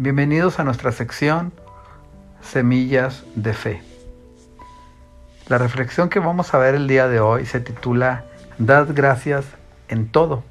Bienvenidos 0.00 0.60
a 0.60 0.64
nuestra 0.64 0.92
sección 0.92 1.52
Semillas 2.40 3.24
de 3.34 3.52
Fe. 3.52 3.82
La 5.48 5.58
reflexión 5.58 6.08
que 6.08 6.20
vamos 6.20 6.54
a 6.54 6.58
ver 6.58 6.76
el 6.76 6.86
día 6.86 7.08
de 7.08 7.18
hoy 7.18 7.46
se 7.46 7.58
titula 7.58 8.24
Dad 8.58 8.90
gracias 8.94 9.44
en 9.88 10.06
todo. 10.06 10.44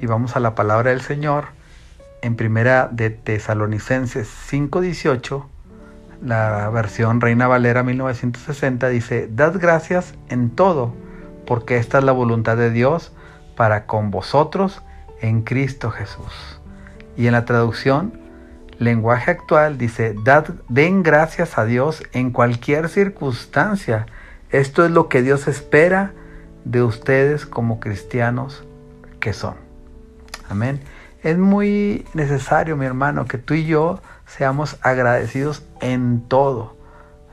Y 0.00 0.06
vamos 0.06 0.36
a 0.36 0.40
la 0.40 0.54
palabra 0.54 0.88
del 0.88 1.02
Señor 1.02 1.48
en 2.22 2.34
primera 2.34 2.88
de 2.90 3.10
Tesalonicenses 3.10 4.26
5:18, 4.26 5.44
la 6.22 6.70
versión 6.70 7.20
Reina 7.20 7.48
Valera 7.48 7.82
1960 7.82 8.88
dice, 8.88 9.28
Dad 9.30 9.58
gracias 9.60 10.14
en 10.30 10.48
todo, 10.48 10.94
porque 11.46 11.76
esta 11.76 11.98
es 11.98 12.04
la 12.04 12.12
voluntad 12.12 12.56
de 12.56 12.70
Dios 12.70 13.12
para 13.54 13.84
con 13.84 14.10
vosotros 14.10 14.80
en 15.20 15.42
Cristo 15.42 15.90
Jesús. 15.90 16.58
Y 17.18 17.26
en 17.26 17.34
la 17.34 17.44
traducción 17.44 18.24
lenguaje 18.78 19.30
actual 19.30 19.78
dice, 19.78 20.14
den 20.68 21.02
gracias 21.02 21.58
a 21.58 21.64
Dios 21.64 22.02
en 22.12 22.30
cualquier 22.30 22.88
circunstancia. 22.88 24.06
Esto 24.50 24.84
es 24.84 24.90
lo 24.90 25.08
que 25.08 25.22
Dios 25.22 25.48
espera 25.48 26.12
de 26.64 26.82
ustedes 26.82 27.46
como 27.46 27.80
cristianos 27.80 28.64
que 29.20 29.32
son. 29.32 29.54
Amén. 30.48 30.80
Es 31.22 31.38
muy 31.38 32.06
necesario, 32.14 32.76
mi 32.76 32.86
hermano, 32.86 33.24
que 33.24 33.38
tú 33.38 33.54
y 33.54 33.66
yo 33.66 34.00
seamos 34.26 34.76
agradecidos 34.82 35.64
en 35.80 36.20
todo. 36.28 36.76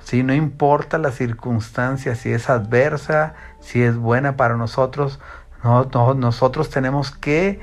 Si 0.03 0.23
no 0.23 0.33
importa 0.33 0.97
la 0.97 1.11
circunstancia, 1.11 2.15
si 2.15 2.31
es 2.31 2.49
adversa, 2.49 3.35
si 3.59 3.81
es 3.81 3.95
buena 3.95 4.35
para 4.35 4.57
nosotros, 4.57 5.19
no, 5.63 6.13
nosotros 6.13 6.69
tenemos 6.69 7.11
que 7.11 7.61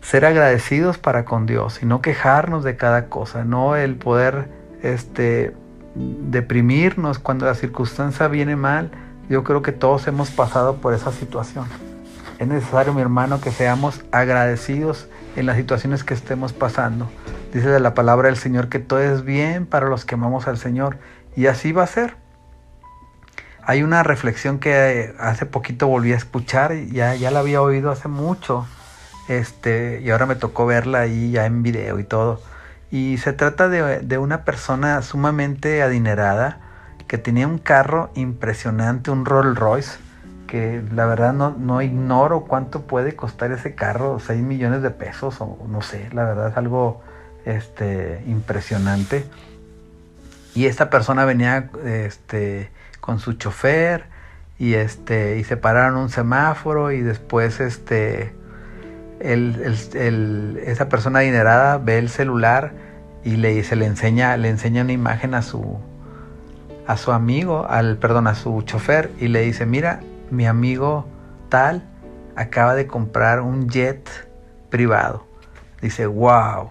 ser 0.00 0.24
agradecidos 0.24 0.98
para 0.98 1.24
con 1.24 1.46
Dios 1.46 1.82
y 1.82 1.86
no 1.86 2.00
quejarnos 2.00 2.64
de 2.64 2.76
cada 2.76 3.06
cosa, 3.06 3.44
no 3.44 3.76
el 3.76 3.96
poder 3.96 4.48
este, 4.82 5.54
deprimirnos 5.94 7.18
cuando 7.18 7.46
la 7.46 7.54
circunstancia 7.54 8.28
viene 8.28 8.56
mal. 8.56 8.90
Yo 9.28 9.44
creo 9.44 9.62
que 9.62 9.72
todos 9.72 10.06
hemos 10.08 10.30
pasado 10.30 10.76
por 10.76 10.94
esa 10.94 11.12
situación. 11.12 11.66
Es 12.38 12.48
necesario, 12.48 12.94
mi 12.94 13.02
hermano, 13.02 13.40
que 13.40 13.50
seamos 13.50 14.00
agradecidos 14.12 15.08
en 15.36 15.46
las 15.46 15.56
situaciones 15.56 16.04
que 16.04 16.14
estemos 16.14 16.52
pasando. 16.52 17.08
Dice 17.52 17.68
de 17.68 17.80
la 17.80 17.94
palabra 17.94 18.28
del 18.28 18.36
Señor 18.36 18.68
que 18.68 18.78
todo 18.78 19.00
es 19.00 19.24
bien 19.24 19.66
para 19.66 19.88
los 19.88 20.04
que 20.04 20.14
amamos 20.14 20.48
al 20.48 20.56
Señor 20.56 20.98
y 21.36 21.46
así 21.46 21.72
va 21.72 21.84
a 21.84 21.86
ser. 21.86 22.16
Hay 23.62 23.82
una 23.82 24.02
reflexión 24.02 24.58
que 24.58 25.14
hace 25.18 25.46
poquito 25.46 25.86
volví 25.86 26.12
a 26.12 26.16
escuchar, 26.16 26.74
ya, 26.74 27.14
ya 27.14 27.30
la 27.30 27.40
había 27.40 27.60
oído 27.60 27.90
hace 27.90 28.08
mucho, 28.08 28.66
este, 29.30 30.00
y 30.02 30.10
ahora 30.10 30.26
me 30.26 30.34
tocó 30.34 30.66
verla 30.66 31.02
ahí 31.02 31.30
ya 31.30 31.46
en 31.46 31.62
video 31.62 32.00
y 32.00 32.04
todo. 32.04 32.40
Y 32.90 33.18
se 33.18 33.32
trata 33.32 33.68
de, 33.68 34.18
una 34.18 34.44
persona 34.44 35.00
sumamente 35.02 35.82
adinerada 35.82 36.58
que 37.06 37.16
tenía 37.16 37.46
un 37.46 37.58
carro 37.58 38.10
impresionante, 38.16 39.12
un 39.12 39.24
Rolls 39.24 39.56
Royce, 39.56 39.98
que 40.48 40.82
la 40.92 41.06
verdad 41.06 41.32
no, 41.32 41.54
no 41.56 41.80
ignoro 41.80 42.40
cuánto 42.40 42.82
puede 42.82 43.14
costar 43.14 43.52
ese 43.52 43.76
carro, 43.76 44.18
6 44.18 44.42
millones 44.42 44.82
de 44.82 44.90
pesos 44.90 45.40
o 45.40 45.64
no 45.68 45.80
sé, 45.80 46.08
la 46.12 46.24
verdad 46.24 46.48
es 46.48 46.56
algo 46.56 47.00
este, 47.44 48.24
impresionante. 48.26 49.24
Y 50.56 50.66
esta 50.66 50.90
persona 50.90 51.24
venía 51.24 51.70
este, 51.84 52.70
con 52.98 53.20
su 53.20 53.34
chofer 53.34 54.06
y, 54.58 54.74
este, 54.74 55.38
y 55.38 55.44
se 55.44 55.56
pararon 55.56 55.96
un 55.96 56.08
semáforo 56.08 56.90
y 56.90 57.00
después 57.02 57.60
este, 57.60 58.39
esa 59.20 60.88
persona 60.88 61.18
adinerada 61.18 61.78
ve 61.78 61.98
el 61.98 62.08
celular 62.08 62.72
y 63.22 63.36
le, 63.36 63.62
se 63.64 63.76
le 63.76 63.86
enseña, 63.86 64.36
le 64.36 64.48
enseña 64.48 64.82
una 64.82 64.92
imagen 64.92 65.34
a 65.34 65.42
su, 65.42 65.78
a 66.86 66.96
su 66.96 67.12
amigo, 67.12 67.66
al, 67.68 67.98
perdón, 67.98 68.26
a 68.26 68.34
su 68.34 68.62
chofer 68.62 69.10
y 69.20 69.28
le 69.28 69.42
dice, 69.42 69.66
mira, 69.66 70.00
mi 70.30 70.46
amigo 70.46 71.06
tal 71.50 71.84
acaba 72.34 72.74
de 72.74 72.86
comprar 72.86 73.40
un 73.40 73.68
jet 73.68 74.08
privado. 74.70 75.26
Dice, 75.82 76.06
wow. 76.06 76.70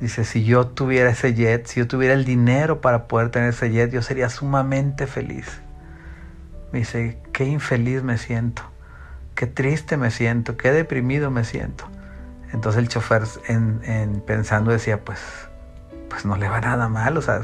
Dice, 0.00 0.24
si 0.24 0.44
yo 0.44 0.66
tuviera 0.66 1.10
ese 1.10 1.34
jet, 1.34 1.66
si 1.66 1.80
yo 1.80 1.86
tuviera 1.86 2.14
el 2.14 2.24
dinero 2.24 2.80
para 2.80 3.06
poder 3.06 3.30
tener 3.30 3.50
ese 3.50 3.70
jet, 3.70 3.92
yo 3.92 4.02
sería 4.02 4.28
sumamente 4.28 5.06
feliz. 5.06 5.62
Me 6.72 6.80
dice, 6.80 7.18
qué 7.32 7.44
infeliz 7.44 8.02
me 8.02 8.18
siento 8.18 8.62
qué 9.36 9.46
triste 9.46 9.96
me 9.96 10.10
siento, 10.10 10.56
qué 10.56 10.72
deprimido 10.72 11.30
me 11.30 11.44
siento. 11.44 11.84
Entonces 12.52 12.82
el 12.82 12.88
chofer 12.88 13.22
en, 13.46 14.22
pensando 14.26 14.72
decía, 14.72 15.04
pues, 15.04 15.20
pues 16.08 16.24
no 16.24 16.36
le 16.36 16.48
va 16.48 16.60
nada 16.60 16.88
mal, 16.88 17.16
o 17.16 17.22
sea, 17.22 17.42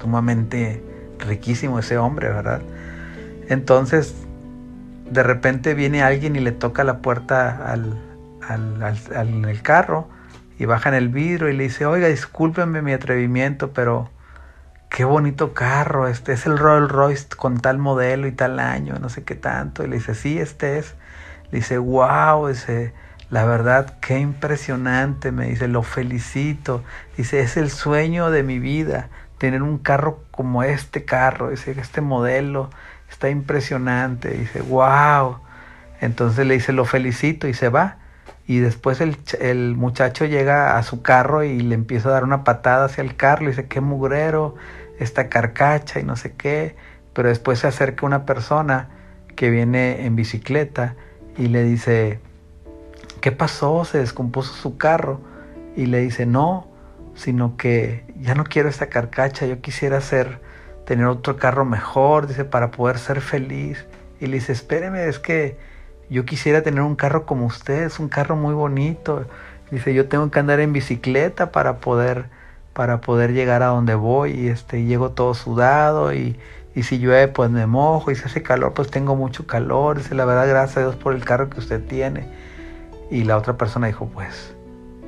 sumamente 0.00 0.82
riquísimo 1.18 1.78
ese 1.78 1.98
hombre, 1.98 2.28
¿verdad? 2.28 2.62
Entonces, 3.48 4.14
de 5.10 5.22
repente 5.22 5.74
viene 5.74 6.02
alguien 6.02 6.36
y 6.36 6.40
le 6.40 6.52
toca 6.52 6.84
la 6.84 6.98
puerta 6.98 7.70
al, 7.70 7.98
al, 8.48 9.44
el 9.44 9.62
carro 9.62 10.08
y 10.58 10.64
baja 10.64 10.90
en 10.90 10.94
el 10.94 11.08
vidrio 11.08 11.48
y 11.48 11.56
le 11.56 11.64
dice, 11.64 11.86
oiga, 11.86 12.08
discúlpenme 12.08 12.82
mi 12.82 12.92
atrevimiento, 12.92 13.72
pero 13.72 14.10
qué 14.90 15.04
bonito 15.04 15.54
carro, 15.54 16.06
este 16.06 16.34
es 16.34 16.46
el 16.46 16.56
Rolls 16.56 16.90
Royce 16.90 17.26
con 17.36 17.60
tal 17.60 17.78
modelo 17.78 18.26
y 18.26 18.32
tal 18.32 18.60
año, 18.60 18.98
no 19.00 19.08
sé 19.08 19.24
qué 19.24 19.34
tanto. 19.34 19.82
Y 19.82 19.88
le 19.88 19.96
dice, 19.96 20.14
sí, 20.14 20.38
este 20.38 20.78
es. 20.78 20.94
Dice, 21.52 21.76
wow, 21.76 22.48
dice, 22.48 22.94
la 23.28 23.44
verdad, 23.44 23.98
qué 24.00 24.18
impresionante, 24.18 25.32
me 25.32 25.48
dice, 25.48 25.68
lo 25.68 25.82
felicito. 25.82 26.82
Dice, 27.16 27.40
es 27.40 27.56
el 27.56 27.70
sueño 27.70 28.30
de 28.30 28.42
mi 28.42 28.58
vida, 28.58 29.10
tener 29.38 29.62
un 29.62 29.78
carro 29.78 30.24
como 30.30 30.62
este 30.62 31.04
carro, 31.04 31.50
dice, 31.50 31.74
este 31.78 32.00
modelo, 32.00 32.70
está 33.10 33.28
impresionante. 33.28 34.30
Dice, 34.30 34.62
wow. 34.62 35.38
Entonces 36.00 36.46
le 36.46 36.54
dice, 36.54 36.72
lo 36.72 36.86
felicito 36.86 37.46
y 37.46 37.54
se 37.54 37.68
va. 37.68 37.98
Y 38.46 38.58
después 38.58 39.00
el, 39.00 39.16
el, 39.40 39.76
muchacho 39.76 40.24
llega 40.24 40.76
a 40.76 40.82
su 40.82 41.02
carro 41.02 41.44
y 41.44 41.60
le 41.60 41.74
empieza 41.74 42.08
a 42.08 42.12
dar 42.12 42.24
una 42.24 42.44
patada 42.44 42.86
hacia 42.86 43.02
el 43.02 43.14
carro. 43.14 43.42
Le 43.42 43.50
dice, 43.50 43.66
qué 43.66 43.80
mugrero, 43.80 44.56
esta 44.98 45.28
carcacha 45.28 46.00
y 46.00 46.04
no 46.04 46.16
sé 46.16 46.34
qué. 46.34 46.76
Pero 47.12 47.28
después 47.28 47.58
se 47.58 47.66
acerca 47.66 48.06
una 48.06 48.24
persona 48.24 48.88
que 49.36 49.50
viene 49.50 50.06
en 50.06 50.16
bicicleta 50.16 50.96
y 51.36 51.48
le 51.48 51.64
dice, 51.64 52.20
¿qué 53.20 53.32
pasó? 53.32 53.84
Se 53.84 53.98
descompuso 53.98 54.52
su 54.54 54.76
carro. 54.76 55.20
Y 55.76 55.86
le 55.86 56.00
dice, 56.00 56.26
no, 56.26 56.66
sino 57.14 57.56
que 57.56 58.04
ya 58.20 58.34
no 58.34 58.44
quiero 58.44 58.68
esta 58.68 58.88
carcacha, 58.88 59.46
yo 59.46 59.60
quisiera 59.60 60.00
ser, 60.00 60.40
tener 60.84 61.06
otro 61.06 61.36
carro 61.36 61.64
mejor, 61.64 62.26
dice, 62.26 62.44
para 62.44 62.70
poder 62.70 62.98
ser 62.98 63.20
feliz. 63.20 63.86
Y 64.20 64.26
le 64.26 64.34
dice, 64.34 64.52
espéreme, 64.52 65.08
es 65.08 65.18
que 65.18 65.56
yo 66.10 66.24
quisiera 66.24 66.62
tener 66.62 66.82
un 66.82 66.96
carro 66.96 67.24
como 67.24 67.46
usted, 67.46 67.84
es 67.84 67.98
un 67.98 68.08
carro 68.08 68.36
muy 68.36 68.54
bonito. 68.54 69.24
Dice, 69.70 69.94
yo 69.94 70.08
tengo 70.08 70.30
que 70.30 70.38
andar 70.38 70.60
en 70.60 70.72
bicicleta 70.74 71.50
para 71.50 71.78
poder, 71.78 72.26
para 72.74 73.00
poder 73.00 73.32
llegar 73.32 73.62
a 73.62 73.68
donde 73.68 73.94
voy. 73.94 74.32
Y 74.32 74.48
este, 74.48 74.84
llego 74.84 75.12
todo 75.12 75.32
sudado 75.32 76.12
y, 76.12 76.38
y 76.74 76.84
si 76.84 76.98
llueve, 76.98 77.28
pues 77.28 77.50
me 77.50 77.66
mojo. 77.66 78.10
Y 78.10 78.14
si 78.14 78.24
hace 78.24 78.42
calor, 78.42 78.72
pues 78.74 78.90
tengo 78.90 79.16
mucho 79.16 79.46
calor. 79.46 79.98
Dice, 79.98 80.14
la 80.14 80.24
verdad, 80.24 80.48
gracias 80.48 80.78
a 80.78 80.80
Dios 80.80 80.96
por 80.96 81.14
el 81.14 81.24
carro 81.24 81.50
que 81.50 81.60
usted 81.60 81.82
tiene. 81.84 82.26
Y 83.10 83.24
la 83.24 83.36
otra 83.36 83.56
persona 83.56 83.86
dijo, 83.88 84.06
pues, 84.06 84.54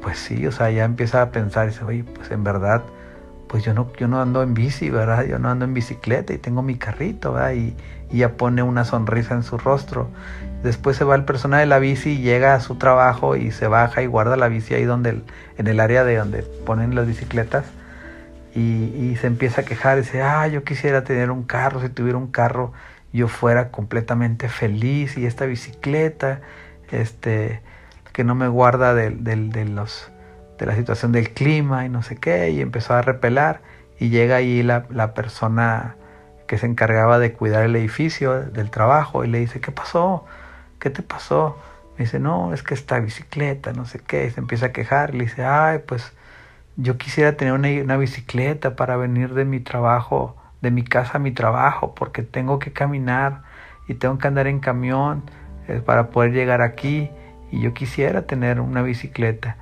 pues 0.02 0.18
sí, 0.18 0.46
o 0.46 0.52
sea, 0.52 0.70
ya 0.70 0.84
empieza 0.84 1.22
a 1.22 1.30
pensar, 1.30 1.68
dice, 1.68 1.84
oye, 1.84 2.04
pues 2.04 2.30
en 2.30 2.44
verdad, 2.44 2.82
pues 3.48 3.64
yo 3.64 3.72
no, 3.72 3.90
yo 3.98 4.08
no 4.08 4.20
ando 4.20 4.42
en 4.42 4.52
bici, 4.52 4.90
¿verdad? 4.90 5.24
Yo 5.24 5.38
no 5.38 5.48
ando 5.48 5.64
en 5.64 5.72
bicicleta 5.72 6.34
y 6.34 6.38
tengo 6.38 6.62
mi 6.62 6.74
carrito, 6.76 7.32
¿verdad? 7.32 7.52
Y, 7.52 7.74
y 8.10 8.18
ya 8.18 8.36
pone 8.36 8.62
una 8.62 8.84
sonrisa 8.84 9.34
en 9.34 9.42
su 9.42 9.56
rostro. 9.56 10.08
Después 10.62 10.98
se 10.98 11.04
va 11.04 11.14
el 11.14 11.24
persona 11.24 11.58
de 11.58 11.66
la 11.66 11.78
bici 11.78 12.10
y 12.10 12.22
llega 12.22 12.54
a 12.54 12.60
su 12.60 12.76
trabajo 12.76 13.36
y 13.36 13.50
se 13.52 13.66
baja 13.66 14.02
y 14.02 14.06
guarda 14.06 14.36
la 14.36 14.48
bici 14.48 14.74
ahí 14.74 14.84
donde, 14.84 15.22
en 15.56 15.66
el 15.66 15.80
área 15.80 16.04
de 16.04 16.16
donde 16.16 16.42
ponen 16.42 16.94
las 16.94 17.06
bicicletas 17.06 17.64
y, 18.54 19.16
se 19.20 19.26
empieza 19.26 19.62
a 19.62 19.64
quejar 19.64 19.98
y 19.98 20.02
dice, 20.02 20.22
ah, 20.22 20.46
yo 20.46 20.64
quisiera 20.64 21.04
tener 21.04 21.30
un 21.30 21.44
carro, 21.44 21.80
si 21.80 21.88
tuviera 21.88 22.18
un 22.18 22.30
carro 22.30 22.72
yo 23.12 23.28
fuera 23.28 23.70
completamente 23.70 24.48
feliz 24.48 25.16
y 25.16 25.24
esta 25.24 25.46
bicicleta, 25.46 26.40
este, 26.90 27.62
que 28.12 28.24
no 28.24 28.34
me 28.34 28.48
guarda 28.48 28.92
de, 28.92 29.10
los, 29.66 30.10
de 30.58 30.66
la 30.66 30.74
situación 30.74 31.12
del 31.12 31.30
clima 31.32 31.86
y 31.86 31.88
no 31.88 32.02
sé 32.02 32.16
qué, 32.16 32.50
y 32.50 32.60
empezó 32.60 32.94
a 32.94 33.02
repelar 33.02 33.60
y 34.00 34.08
llega 34.08 34.36
ahí 34.36 34.64
la, 34.64 34.86
la 34.90 35.14
persona 35.14 35.96
que 36.48 36.58
se 36.58 36.66
encargaba 36.66 37.20
de 37.20 37.32
cuidar 37.32 37.62
el 37.62 37.76
edificio 37.76 38.40
del 38.40 38.70
trabajo 38.70 39.24
y 39.24 39.28
le 39.28 39.38
dice, 39.38 39.60
¿qué 39.60 39.70
pasó? 39.70 40.24
¿Qué 40.80 40.90
te 40.90 41.02
pasó? 41.02 41.56
Me 41.96 42.06
dice, 42.06 42.18
no, 42.18 42.52
es 42.52 42.64
que 42.64 42.74
esta 42.74 42.98
bicicleta, 42.98 43.72
no 43.72 43.84
sé 43.84 44.00
qué, 44.00 44.26
y 44.26 44.30
se 44.30 44.40
empieza 44.40 44.66
a 44.66 44.72
quejar, 44.72 45.14
y 45.14 45.18
le 45.18 45.24
dice, 45.24 45.44
ay, 45.44 45.80
pues 45.86 46.12
yo 46.76 46.98
quisiera 46.98 47.36
tener 47.36 47.52
una, 47.52 47.96
bicicleta 47.96 48.76
para 48.76 48.96
venir 48.96 49.34
de 49.34 49.44
mi 49.44 49.60
trabajo, 49.60 50.36
de 50.60 50.70
mi 50.70 50.82
casa 50.82 51.18
a 51.18 51.20
mi 51.20 51.30
trabajo, 51.30 51.94
porque 51.94 52.22
tengo 52.22 52.58
que 52.58 52.72
caminar 52.72 53.42
y 53.86 53.94
tengo 53.94 54.18
que 54.18 54.26
andar 54.28 54.46
en 54.46 54.60
camión 54.60 55.22
eh, 55.68 55.80
para 55.84 56.10
poder 56.10 56.32
llegar 56.32 56.62
aquí 56.62 57.10
y 57.50 57.60
yo 57.60 57.74
quisiera 57.74 58.22
tener 58.22 58.60
una 58.60 58.82
bicicleta. 58.82 59.56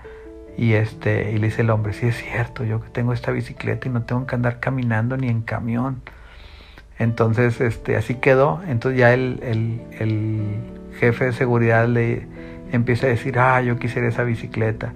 Y, 0.57 0.75
este, 0.75 1.33
y 1.33 1.39
le 1.39 1.47
dice 1.49 1.63
el 1.63 1.71
hombre, 1.71 1.95
sí 1.95 2.07
es 2.07 2.17
cierto, 2.17 2.65
yo 2.65 2.81
que 2.83 2.89
tengo 2.91 3.13
esta 3.13 3.31
bicicleta 3.31 3.89
y 3.89 3.91
no 3.91 4.03
tengo 4.03 4.27
que 4.27 4.35
andar 4.35 4.61
caminando 4.61 5.17
ni 5.17 5.29
en 5.29 5.43
camión. 5.43 6.03
Entonces, 6.99 7.61
este, 7.61 7.97
así 7.97 8.17
quedó. 8.17 8.61
Entonces 8.67 8.99
ya 8.99 9.13
el, 9.13 9.41
el, 9.99 10.61
jefe 10.99 11.25
de 11.25 11.33
seguridad 11.33 11.89
le 11.89 12.27
empieza 12.71 13.07
a 13.07 13.11
decir, 13.11 13.39
ah, 13.39 13.61
yo 13.63 13.79
quisiera 13.79 14.09
esa 14.09 14.25
bicicleta, 14.25 14.93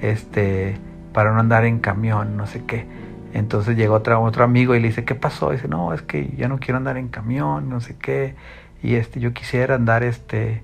este, 0.00 0.76
para 1.12 1.32
no 1.32 1.40
andar 1.40 1.64
en 1.64 1.78
camión, 1.78 2.36
no 2.36 2.46
sé 2.46 2.64
qué. 2.64 2.86
Entonces 3.32 3.76
llega 3.76 3.92
otro, 3.92 4.20
otro 4.22 4.44
amigo 4.44 4.74
y 4.74 4.80
le 4.80 4.88
dice, 4.88 5.04
¿qué 5.04 5.14
pasó? 5.14 5.50
dice, 5.50 5.68
no, 5.68 5.94
es 5.94 6.02
que 6.02 6.30
ya 6.36 6.48
no 6.48 6.58
quiero 6.58 6.78
andar 6.78 6.96
en 6.96 7.08
camión, 7.08 7.68
no 7.68 7.80
sé 7.80 7.96
qué. 7.96 8.34
Y 8.82 8.94
este, 8.94 9.20
yo 9.20 9.32
quisiera 9.32 9.76
andar, 9.76 10.02
este, 10.02 10.62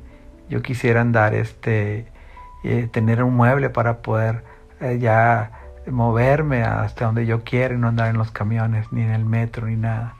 yo 0.48 0.62
quisiera 0.62 1.00
andar, 1.00 1.34
este, 1.34 2.06
eh, 2.64 2.88
tener 2.90 3.22
un 3.22 3.34
mueble 3.34 3.70
para 3.70 3.98
poder 4.02 4.42
eh, 4.80 4.98
ya 4.98 5.52
moverme 5.86 6.62
hasta 6.62 7.04
donde 7.06 7.26
yo 7.26 7.44
quiera 7.44 7.74
y 7.74 7.78
no 7.78 7.88
andar 7.88 8.08
en 8.08 8.18
los 8.18 8.30
camiones, 8.32 8.92
ni 8.92 9.02
en 9.02 9.10
el 9.10 9.24
metro, 9.24 9.66
ni 9.66 9.76
nada. 9.76 10.14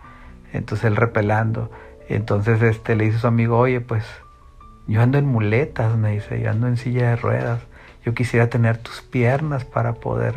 Entonces 0.53 0.87
él 0.87 0.97
repelando. 0.97 1.71
Entonces 2.09 2.63
este, 2.63 2.95
le 2.95 3.07
dice 3.07 3.17
a 3.17 3.21
su 3.21 3.27
amigo, 3.27 3.59
oye, 3.59 3.81
pues 3.81 4.05
yo 4.87 5.03
ando 5.03 5.19
en 5.19 5.27
muletas, 5.27 5.97
me 5.97 6.13
dice, 6.13 6.41
yo 6.41 6.51
ando 6.51 6.69
en 6.69 6.77
silla 6.77 7.11
de 7.11 7.17
ruedas. 7.17 7.61
Yo 8.07 8.15
quisiera 8.15 8.49
tener 8.49 8.79
tus 8.79 9.03
piernas 9.03 9.65
para 9.65 9.95
poder 9.95 10.37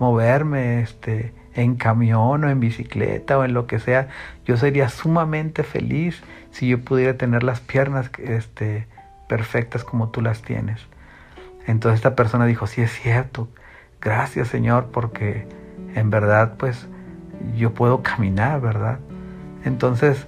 moverme 0.00 0.82
este, 0.82 1.32
en 1.54 1.76
camión 1.76 2.42
o 2.42 2.50
en 2.50 2.58
bicicleta 2.58 3.38
o 3.38 3.44
en 3.44 3.54
lo 3.54 3.68
que 3.68 3.78
sea. 3.78 4.08
Yo 4.44 4.56
sería 4.56 4.88
sumamente 4.88 5.62
feliz 5.62 6.22
si 6.50 6.66
yo 6.66 6.80
pudiera 6.80 7.16
tener 7.16 7.44
las 7.44 7.60
piernas 7.60 8.10
este, 8.18 8.88
perfectas 9.28 9.84
como 9.84 10.08
tú 10.08 10.22
las 10.22 10.42
tienes. 10.42 10.80
Entonces 11.68 11.98
esta 11.98 12.16
persona 12.16 12.46
dijo, 12.46 12.66
sí 12.66 12.82
es 12.82 12.92
cierto, 12.92 13.48
gracias 14.00 14.48
Señor, 14.48 14.88
porque 14.92 15.46
en 15.94 16.10
verdad 16.10 16.54
pues 16.58 16.88
yo 17.56 17.74
puedo 17.74 18.02
caminar, 18.02 18.60
¿verdad? 18.60 18.98
Entonces, 19.64 20.26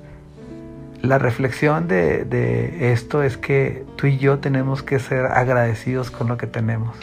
la 1.06 1.18
reflexión 1.18 1.88
de, 1.88 2.92
esto 2.92 3.22
es 3.22 3.36
que 3.36 3.84
tú 3.96 4.06
y 4.06 4.18
yo 4.18 4.38
tenemos 4.38 4.82
que 4.82 4.98
ser 4.98 5.26
agradecidos 5.26 6.10
con 6.10 6.28
lo 6.28 6.36
que 6.36 6.46
tenemos. 6.46 6.96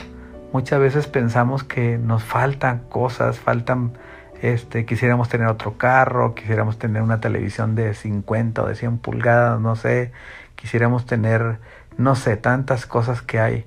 Muchas 0.52 0.80
veces 0.80 1.08
pensamos 1.08 1.64
que 1.64 1.98
nos 1.98 2.24
faltan 2.24 2.80
cosas, 2.90 3.40
faltan, 3.40 3.94
este, 4.42 4.86
quisiéramos 4.86 5.30
tener 5.30 5.48
otro 5.48 5.78
carro, 5.78 6.36
quisiéramos 6.36 6.78
tener 6.78 7.02
una 7.02 7.20
televisión 7.22 7.76
de 7.76 7.94
50 7.94 8.64
o 8.64 8.68
de 8.68 8.76
100 8.76 9.00
pulgadas, 9.00 9.60
no 9.60 9.76
sé, 9.76 10.12
quisiéramos 10.56 11.06
tener, 11.06 11.60
no 11.98 12.16
sé, 12.16 12.38
tantas 12.38 12.86
cosas 12.86 13.22
que 13.22 13.40
hay, 13.40 13.66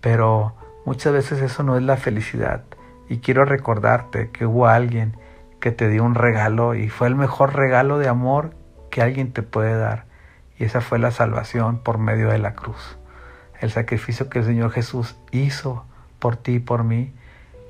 pero 0.00 0.54
muchas 0.84 1.12
veces 1.12 1.42
eso 1.42 1.62
no 1.62 1.76
es 1.76 1.82
la 1.82 1.96
felicidad. 1.96 2.62
Y 3.08 3.18
quiero 3.18 3.44
recordarte 3.44 4.30
que 4.30 4.46
hubo 4.46 4.68
alguien 4.68 5.16
que 5.60 5.72
te 5.72 5.88
dio 5.88 6.04
un 6.04 6.14
regalo 6.14 6.74
y 6.74 6.88
fue 6.88 7.08
el 7.08 7.16
mejor 7.16 7.56
regalo 7.56 7.98
de 7.98 8.06
amor 8.06 8.57
que 8.90 9.02
alguien 9.02 9.32
te 9.32 9.42
puede 9.42 9.76
dar. 9.76 10.04
Y 10.58 10.64
esa 10.64 10.80
fue 10.80 10.98
la 10.98 11.10
salvación 11.10 11.78
por 11.78 11.98
medio 11.98 12.30
de 12.30 12.38
la 12.38 12.54
cruz. 12.54 12.96
El 13.60 13.70
sacrificio 13.70 14.28
que 14.28 14.40
el 14.40 14.44
Señor 14.44 14.70
Jesús 14.70 15.16
hizo 15.30 15.84
por 16.18 16.36
ti 16.36 16.54
y 16.54 16.58
por 16.60 16.84
mí 16.84 17.12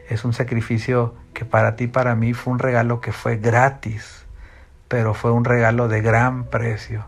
es 0.09 0.25
un 0.25 0.33
sacrificio 0.33 1.15
que 1.35 1.45
para 1.45 1.77
ti 1.77 1.85
y 1.85 1.89
para 1.89 2.15
mí 2.15 2.33
fue 2.33 2.53
un 2.53 2.59
regalo 2.59 3.01
que 3.01 3.13
fue 3.13 3.37
gratis, 3.37 4.25
pero 4.89 5.15
fue 5.15 5.33
un 5.33 5.45
regalo 5.45 5.89
de 5.89 6.01
gran 6.01 6.45
precio, 6.45 7.05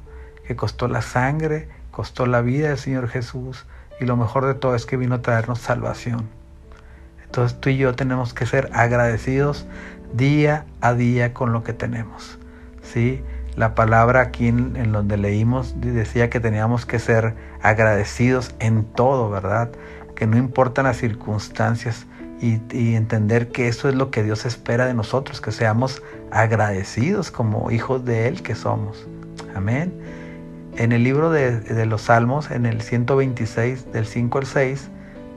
que 0.47 0.55
costó 0.55 0.87
la 0.87 1.03
sangre, 1.03 1.69
costó 1.91 2.27
la 2.27 2.43
vida 2.43 2.69
del 2.69 2.79
Señor 2.79 3.09
Jesús 3.09 3.67
y 4.01 4.05
lo 4.05 4.17
mejor 4.17 4.47
de 4.47 4.55
todo 4.55 4.75
es 4.75 4.87
que 4.87 4.97
vino 4.97 5.17
a 5.17 5.23
traernos 5.23 5.61
salvación. 5.61 6.29
Entonces 7.25 7.59
tú 7.61 7.71
y 7.71 7.77
yo 7.77 7.95
tenemos 7.95 8.35
que 8.35 8.47
ser 8.47 8.71
agradecidos 8.73 9.67
día 10.13 10.67
a 10.81 10.95
día 10.95 11.33
con 11.33 11.53
lo 11.53 11.63
que 11.65 11.73
tenemos. 11.73 12.39
¿sí? 12.83 13.23
La 13.57 13.75
palabra 13.75 14.21
aquí 14.21 14.49
en, 14.49 14.93
donde 14.93 15.17
leímos 15.17 15.75
decía 15.81 16.31
que 16.31 16.41
teníamos 16.41 16.87
que 16.87 16.99
ser 16.99 17.35
agradecidos 17.63 18.55
en 18.61 18.85
todo, 18.85 19.31
¿verdad? 19.31 19.71
Que 20.15 20.27
no 20.27 20.37
importan 20.37 20.85
las 20.85 20.99
circunstancias 20.99 22.07
y, 22.41 22.95
entender 22.95 23.49
que 23.49 23.69
eso 23.69 23.89
es 23.89 23.95
lo 23.95 24.11
que 24.11 24.23
Dios 24.23 24.47
espera 24.47 24.87
de 24.87 24.95
nosotros, 24.95 25.41
que 25.41 25.53
seamos 25.53 26.03
agradecidos 26.31 27.31
como 27.31 27.71
hijos 27.71 28.05
de 28.05 28.29
Él 28.29 28.43
que 28.43 28.55
somos. 28.55 29.07
Amén. 29.55 29.93
En 30.77 30.93
el 30.93 31.03
libro 31.03 31.31
de, 31.31 31.61
de 31.61 31.87
los 31.87 32.03
Salmos, 32.03 32.51
en 32.51 32.65
el 32.65 32.81
126, 32.81 33.93
del 33.93 34.07
5 34.07 34.39
al 34.39 34.47
6, 34.47 34.91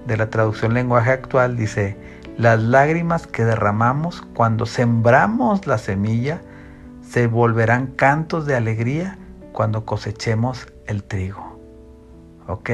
de 0.08 0.18
la 0.18 0.30
traducción 0.30 0.74
lenguaje 0.74 1.12
actual, 1.12 1.58
dice, 1.58 1.98
las 2.38 2.62
lágrimas 2.62 3.28
que 3.28 3.44
derramamos 3.44 4.22
cuando 4.34 4.66
sembramos 4.66 5.68
la 5.68 5.78
semilla 5.78 6.42
se 7.08 7.28
volverán 7.28 7.88
cantos 7.88 8.46
de 8.46 8.56
alegría 8.56 9.18
cuando 9.52 9.86
cosechemos 9.86 10.68
el 10.88 11.04
trigo. 11.04 11.60
¿Ok? 12.48 12.70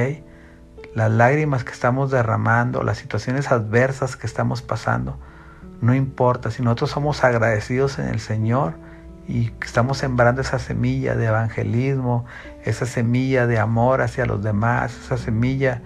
Las 0.94 1.10
lágrimas 1.10 1.62
que 1.62 1.72
estamos 1.72 2.10
derramando, 2.10 2.82
las 2.82 2.98
situaciones 2.98 3.52
adversas 3.52 4.16
que 4.16 4.26
estamos 4.26 4.62
pasando, 4.62 5.18
no 5.80 5.94
importa. 5.94 6.50
Si 6.50 6.62
nosotros 6.62 6.90
somos 6.90 7.22
agradecidos 7.22 7.98
en 7.98 8.08
el 8.08 8.20
Señor 8.20 8.74
y 9.28 9.52
estamos 9.62 9.98
sembrando 9.98 10.40
esa 10.40 10.58
semilla 10.58 11.14
de 11.14 11.26
evangelismo, 11.26 12.24
esa 12.64 12.86
semilla 12.86 13.46
de 13.46 13.58
amor 13.58 14.02
hacia 14.02 14.26
los 14.26 14.42
demás, 14.42 14.96
esa 15.04 15.16
semilla 15.16 15.82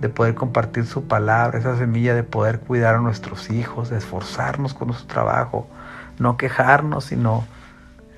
de 0.00 0.08
poder 0.08 0.34
compartir 0.34 0.86
su 0.86 1.06
palabra, 1.06 1.58
esa 1.58 1.76
semilla 1.76 2.14
de 2.14 2.22
poder 2.22 2.60
cuidar 2.60 2.96
a 2.96 2.98
nuestros 2.98 3.50
hijos, 3.50 3.90
de 3.90 3.98
esforzarnos 3.98 4.74
con 4.74 4.88
nuestro 4.88 5.06
trabajo, 5.08 5.68
no 6.18 6.36
quejarnos, 6.36 7.04
sino 7.04 7.44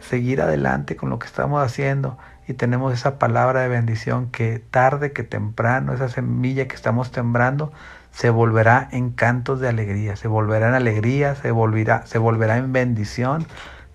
seguir 0.00 0.40
adelante 0.40 0.96
con 0.96 1.10
lo 1.10 1.18
que 1.18 1.26
estamos 1.26 1.64
haciendo 1.64 2.18
y 2.48 2.54
tenemos 2.54 2.92
esa 2.92 3.18
palabra 3.18 3.60
de 3.60 3.68
bendición 3.68 4.30
que 4.30 4.58
tarde 4.58 5.12
que 5.12 5.22
temprano, 5.22 5.92
esa 5.92 6.08
semilla 6.08 6.66
que 6.66 6.74
estamos 6.74 7.08
sembrando, 7.08 7.72
se 8.10 8.30
volverá 8.30 8.88
en 8.90 9.10
cantos 9.10 9.60
de 9.60 9.68
alegría, 9.68 10.16
se 10.16 10.26
volverá 10.26 10.68
en 10.68 10.74
alegría, 10.74 11.36
se 11.36 11.52
volverá, 11.52 12.04
se 12.06 12.18
volverá 12.18 12.56
en 12.56 12.72
bendición 12.72 13.46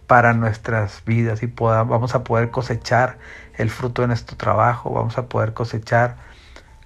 para 0.07 0.33
nuestras 0.33 1.03
vidas 1.05 1.43
y 1.43 1.47
vamos 1.47 2.15
a 2.15 2.23
poder 2.23 2.49
cosechar 2.49 3.17
el 3.57 3.69
fruto 3.69 4.03
de 4.03 4.09
nuestro 4.09 4.37
trabajo, 4.37 4.91
vamos 4.91 5.17
a 5.17 5.27
poder 5.27 5.53
cosechar 5.53 6.15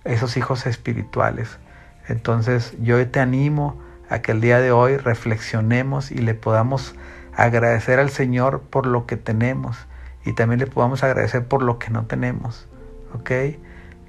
esos 0.06 0.38
hijos 0.38 0.66
espirituales. 0.66 1.60
Entonces 2.08 2.76
yo 2.82 3.06
te 3.10 3.20
animo 3.20 3.80
a 4.10 4.20
que 4.20 4.32
el 4.32 4.42
día 4.42 4.60
de 4.60 4.72
hoy 4.72 4.98
reflexionemos 4.98 6.12
y 6.12 6.18
le 6.18 6.34
podamos 6.34 6.96
agradecer 7.36 8.00
al 8.00 8.10
Señor 8.10 8.62
por 8.62 8.86
lo 8.86 9.06
que 9.06 9.18
tenemos 9.18 9.78
y 10.26 10.34
también 10.34 10.60
le 10.60 10.68
podamos 10.68 11.04
agradecer 11.04 11.48
por 11.48 11.62
lo 11.62 11.80
que 11.80 11.90
no 11.90 12.06
tenemos. 12.06 12.68
¿Ok? 13.14 13.32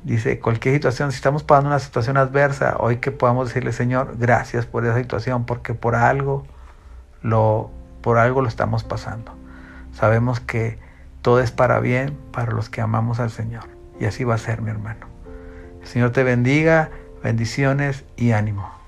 Dice, 0.02 0.40
cualquier 0.40 0.74
situación, 0.74 1.12
si 1.12 1.16
estamos 1.16 1.42
pasando 1.42 1.68
una 1.68 1.78
situación 1.78 2.16
adversa, 2.16 2.76
hoy 2.78 2.96
que 2.96 3.10
podamos 3.10 3.48
decirle, 3.48 3.72
Señor, 3.72 4.16
gracias 4.18 4.64
por 4.66 4.84
esa 4.84 4.96
situación, 4.96 5.44
porque 5.44 5.74
por 5.74 5.94
algo 5.94 6.46
lo, 7.22 7.70
por 8.00 8.18
algo 8.18 8.40
lo 8.40 8.48
estamos 8.48 8.82
pasando. 8.82 9.32
Sabemos 9.92 10.40
que 10.40 10.78
todo 11.22 11.40
es 11.40 11.50
para 11.50 11.80
bien 11.80 12.16
para 12.32 12.52
los 12.52 12.70
que 12.70 12.80
amamos 12.80 13.20
al 13.20 13.30
Señor. 13.30 13.64
Y 14.00 14.06
así 14.06 14.24
va 14.24 14.36
a 14.36 14.38
ser, 14.38 14.62
mi 14.62 14.70
hermano. 14.70 15.06
El 15.82 15.86
Señor 15.86 16.12
te 16.12 16.22
bendiga, 16.22 16.90
bendiciones 17.22 18.04
y 18.16 18.32
ánimo. 18.32 18.79